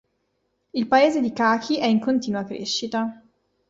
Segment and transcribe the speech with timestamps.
[0.73, 3.21] Il paese di Cachi è in continua crescita.